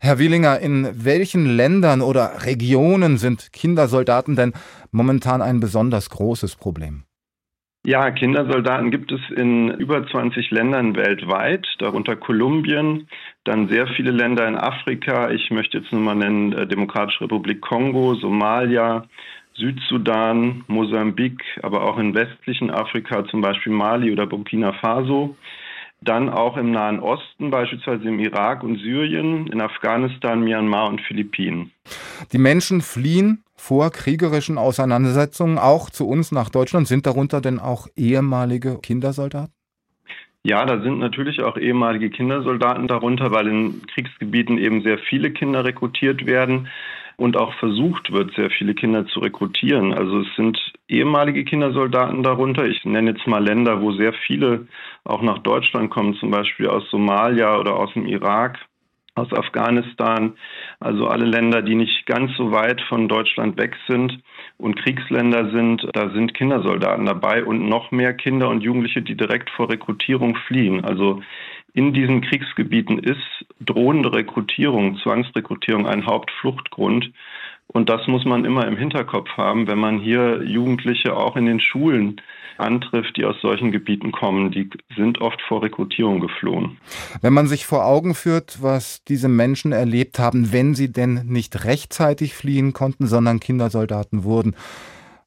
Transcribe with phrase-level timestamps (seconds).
[0.00, 4.52] Herr Wielinger, in welchen Ländern oder Regionen sind Kindersoldaten denn
[4.92, 7.02] momentan ein besonders großes Problem?
[7.84, 13.08] Ja, Kindersoldaten gibt es in über 20 Ländern weltweit, darunter Kolumbien,
[13.44, 15.30] dann sehr viele Länder in Afrika.
[15.30, 19.06] Ich möchte jetzt nur mal nennen äh, Demokratische Republik Kongo, Somalia,
[19.54, 25.36] Südsudan, Mosambik, aber auch in westlichen Afrika, zum Beispiel Mali oder Burkina Faso.
[26.00, 31.72] Dann auch im Nahen Osten, beispielsweise im Irak und Syrien, in Afghanistan, Myanmar und Philippinen.
[32.32, 36.86] Die Menschen fliehen vor kriegerischen Auseinandersetzungen auch zu uns nach Deutschland.
[36.86, 39.52] Sind darunter denn auch ehemalige Kindersoldaten?
[40.44, 45.64] Ja, da sind natürlich auch ehemalige Kindersoldaten darunter, weil in Kriegsgebieten eben sehr viele Kinder
[45.64, 46.68] rekrutiert werden
[47.18, 49.92] und auch versucht wird, sehr viele Kinder zu rekrutieren.
[49.92, 50.56] Also es sind
[50.88, 52.64] ehemalige Kindersoldaten darunter.
[52.64, 54.68] Ich nenne jetzt mal Länder, wo sehr viele
[55.04, 58.58] auch nach Deutschland kommen, zum Beispiel aus Somalia oder aus dem Irak
[59.18, 60.34] aus Afghanistan,
[60.80, 64.20] also alle Länder, die nicht ganz so weit von Deutschland weg sind
[64.58, 69.50] und Kriegsländer sind, da sind Kindersoldaten dabei und noch mehr Kinder und Jugendliche, die direkt
[69.50, 70.84] vor Rekrutierung fliehen.
[70.84, 71.20] Also
[71.74, 77.12] in diesen Kriegsgebieten ist drohende Rekrutierung, Zwangsrekrutierung ein Hauptfluchtgrund.
[77.66, 81.60] Und das muss man immer im Hinterkopf haben, wenn man hier Jugendliche auch in den
[81.60, 82.20] Schulen
[82.56, 84.50] antrifft, die aus solchen Gebieten kommen.
[84.50, 86.78] Die sind oft vor Rekrutierung geflohen.
[87.20, 91.64] Wenn man sich vor Augen führt, was diese Menschen erlebt haben, wenn sie denn nicht
[91.64, 94.56] rechtzeitig fliehen konnten, sondern Kindersoldaten wurden,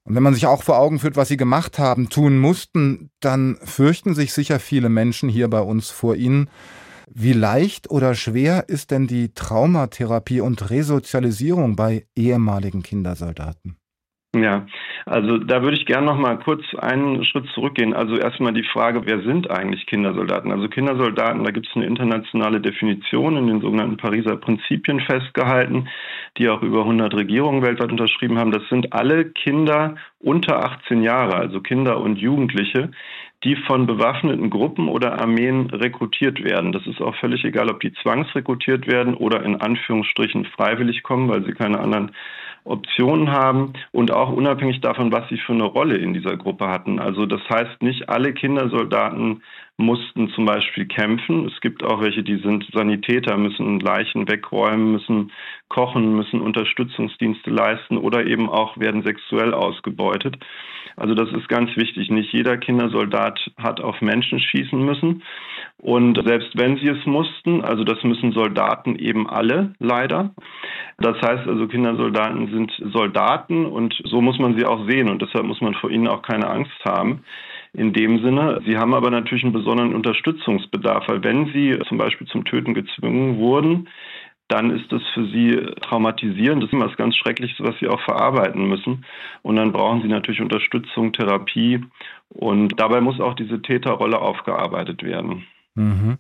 [0.04, 3.58] und wenn man sich auch vor Augen führt, was sie gemacht haben, tun mussten, dann
[3.64, 6.50] fürchten sich sicher viele Menschen hier bei uns vor ihnen.
[7.14, 13.81] Wie leicht oder schwer ist denn die Traumatherapie und Resozialisierung bei ehemaligen Kindersoldaten?
[14.34, 14.66] Ja,
[15.06, 17.94] also da würde ich gerne noch mal kurz einen Schritt zurückgehen.
[17.94, 20.54] Also erstmal die Frage, wer sind eigentlich Kindersoldaten?
[20.54, 25.90] Also Kindersoldaten, da gibt es eine internationale Definition in den sogenannten Pariser Prinzipien festgehalten,
[26.38, 28.54] die auch über 100 Regierungen weltweit unterschrieben haben.
[28.54, 32.92] Das sind alle Kinder unter 18 Jahre, also Kinder und Jugendliche,
[33.44, 36.72] die von bewaffneten Gruppen oder Armeen rekrutiert werden.
[36.72, 41.44] Das ist auch völlig egal, ob die zwangsrekrutiert werden oder in Anführungsstrichen freiwillig kommen, weil
[41.44, 42.12] sie keine anderen
[42.64, 47.00] Optionen haben und auch unabhängig davon, was sie für eine Rolle in dieser Gruppe hatten.
[47.00, 49.42] Also das heißt, nicht alle Kindersoldaten
[49.78, 51.48] mussten zum Beispiel kämpfen.
[51.48, 55.32] Es gibt auch welche, die sind Sanitäter, müssen Leichen wegräumen, müssen
[55.70, 60.38] kochen, müssen Unterstützungsdienste leisten oder eben auch werden sexuell ausgebeutet.
[60.98, 62.10] Also das ist ganz wichtig.
[62.10, 65.24] Nicht jeder Kindersoldat hat auf Menschen schießen müssen.
[65.78, 70.32] Und selbst wenn sie es mussten, also das müssen Soldaten eben alle leider.
[71.02, 75.46] Das heißt also, Kindersoldaten sind Soldaten und so muss man sie auch sehen und deshalb
[75.46, 77.24] muss man vor ihnen auch keine Angst haben.
[77.74, 82.28] In dem Sinne, sie haben aber natürlich einen besonderen Unterstützungsbedarf, weil wenn sie zum Beispiel
[82.28, 83.88] zum Töten gezwungen wurden,
[84.50, 86.62] dann ist das für sie traumatisierend.
[86.62, 89.06] Das ist immer was ganz Schreckliches, was sie auch verarbeiten müssen.
[89.42, 91.86] Und dann brauchen sie natürlich Unterstützung, Therapie.
[92.28, 95.48] Und dabei muss auch diese Täterrolle aufgearbeitet werden.
[95.76, 96.18] Mhm.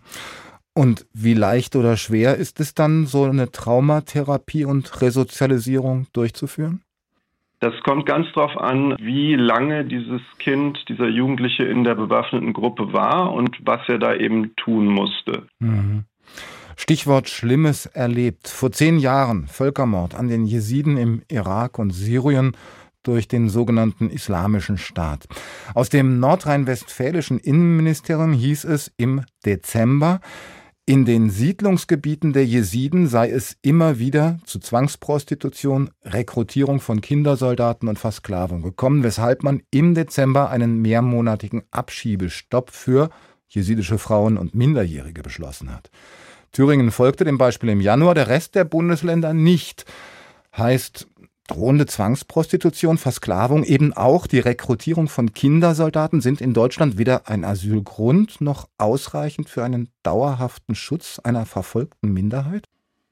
[0.73, 6.81] Und wie leicht oder schwer ist es dann, so eine Traumatherapie und Resozialisierung durchzuführen?
[7.59, 12.91] Das kommt ganz darauf an, wie lange dieses Kind, dieser Jugendliche in der bewaffneten Gruppe
[12.91, 15.43] war und was er da eben tun musste.
[15.59, 16.05] Mhm.
[16.75, 18.47] Stichwort Schlimmes erlebt.
[18.47, 22.53] Vor zehn Jahren Völkermord an den Jesiden im Irak und Syrien
[23.03, 25.27] durch den sogenannten Islamischen Staat.
[25.75, 30.21] Aus dem nordrhein-westfälischen Innenministerium hieß es im Dezember,
[30.85, 37.99] in den Siedlungsgebieten der Jesiden sei es immer wieder zu Zwangsprostitution, Rekrutierung von Kindersoldaten und
[37.99, 43.09] Versklavung gekommen, weshalb man im Dezember einen mehrmonatigen Abschiebestopp für
[43.47, 45.91] jesidische Frauen und Minderjährige beschlossen hat.
[46.51, 49.85] Thüringen folgte dem Beispiel im Januar, der Rest der Bundesländer nicht.
[50.57, 51.07] Heißt
[51.51, 58.41] drohende Zwangsprostitution, Versklavung, eben auch die Rekrutierung von Kindersoldaten sind in Deutschland weder ein Asylgrund
[58.41, 62.65] noch ausreichend für einen dauerhaften Schutz einer verfolgten Minderheit?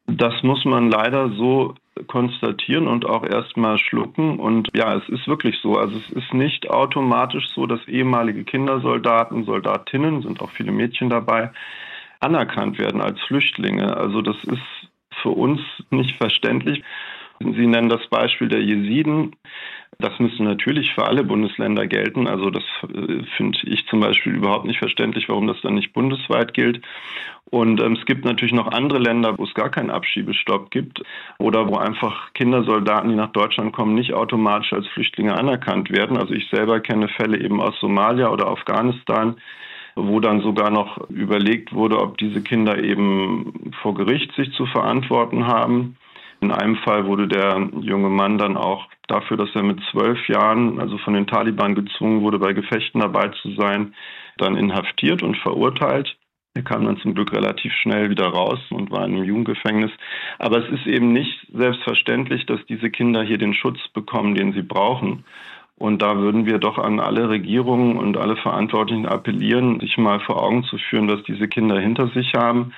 [0.08, 1.76] Das muss man leider so
[2.08, 4.40] konstatieren und auch erstmal schlucken.
[4.40, 5.78] Und ja, es ist wirklich so.
[5.78, 11.52] Also es ist nicht automatisch so, dass ehemalige Kindersoldaten, Soldatinnen, sind auch viele Mädchen dabei,
[12.22, 13.98] anerkannt werden als Flüchtlinge.
[13.98, 14.90] Also das ist
[15.22, 15.60] für uns
[15.90, 16.84] nicht verständlich.
[17.40, 19.36] Sie nennen das Beispiel der Jesiden.
[19.98, 22.28] Das müsste natürlich für alle Bundesländer gelten.
[22.28, 26.54] Also das äh, finde ich zum Beispiel überhaupt nicht verständlich, warum das dann nicht bundesweit
[26.54, 26.82] gilt.
[27.50, 31.02] Und ähm, es gibt natürlich noch andere Länder, wo es gar keinen Abschiebestopp gibt
[31.40, 36.18] oder wo einfach Kindersoldaten, die nach Deutschland kommen, nicht automatisch als Flüchtlinge anerkannt werden.
[36.18, 39.36] Also ich selber kenne Fälle eben aus Somalia oder Afghanistan,
[39.96, 45.48] wo dann sogar noch überlegt wurde, ob diese Kinder eben vor Gericht sich zu verantworten
[45.48, 45.98] haben.
[46.42, 50.80] In einem Fall wurde der junge Mann dann auch dafür, dass er mit zwölf Jahren,
[50.80, 53.94] also von den Taliban gezwungen wurde, bei Gefechten dabei zu sein,
[54.38, 56.16] dann inhaftiert und verurteilt.
[56.56, 59.92] Er kam dann zum Glück relativ schnell wieder raus und war in einem Jugendgefängnis.
[60.40, 64.64] Aber es ist eben nicht selbstverständlich, dass diese Kinder hier den Schutz bekommen, den sie
[64.64, 65.26] brauchen.
[65.78, 70.42] Und da würden wir doch an alle Regierungen und alle Verantwortlichen appellieren, sich mal vor
[70.42, 72.74] Augen zu führen, dass diese Kinder hinter sich haben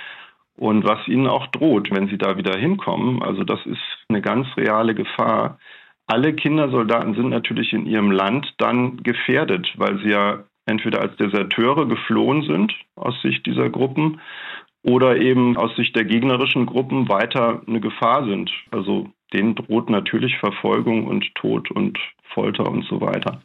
[0.62, 3.24] und was ihnen auch droht, wenn sie da wieder hinkommen.
[3.24, 5.58] Also das ist eine ganz reale Gefahr.
[6.06, 11.88] Alle Kindersoldaten sind natürlich in ihrem Land dann gefährdet, weil sie ja entweder als Deserteure
[11.88, 14.22] geflohen sind aus Sicht dieser Gruppen
[14.84, 18.52] oder eben aus Sicht der gegnerischen Gruppen weiter eine Gefahr sind.
[18.70, 21.98] Also denen droht natürlich Verfolgung und Tod und
[22.36, 23.40] Folter und so weiter.